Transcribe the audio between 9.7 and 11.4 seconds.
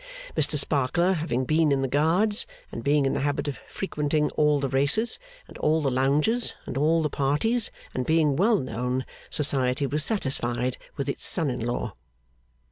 was satisfied with its